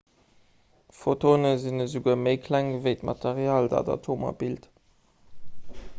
photone 0.99 1.51
sinn 1.65 1.83
esouguer 1.85 2.17
méi 2.21 2.41
kleng 2.47 2.71
ewéi 2.79 2.97
d'material 3.03 3.69
dat 3.75 3.93
atomer 3.97 4.35
bilt 4.41 4.63